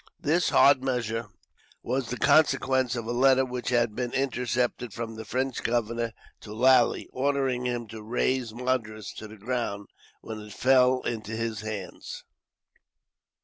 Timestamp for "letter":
3.11-3.45